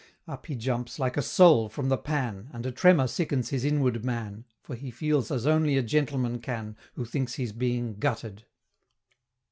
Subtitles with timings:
[0.27, 4.03] Up he jumps, like a sole from the pan, And a tremor sickens his inward
[4.03, 8.45] man, For he feels as only a gentleman can, Who thinks he's being "gutted."